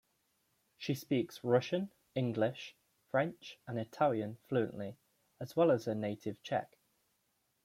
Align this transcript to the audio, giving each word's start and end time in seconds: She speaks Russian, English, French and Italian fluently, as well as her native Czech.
She 0.79 0.95
speaks 0.95 1.43
Russian, 1.43 1.91
English, 2.15 2.75
French 3.11 3.59
and 3.67 3.77
Italian 3.77 4.39
fluently, 4.47 4.97
as 5.39 5.55
well 5.55 5.69
as 5.69 5.85
her 5.85 5.93
native 5.93 6.41
Czech. 6.41 6.75